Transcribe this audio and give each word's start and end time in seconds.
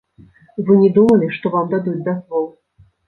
Вы 0.69 0.77
не 0.83 0.87
думалі, 0.95 1.29
што 1.35 1.45
вам 1.57 1.69
дадуць 1.75 2.01
дазвол. 2.09 2.49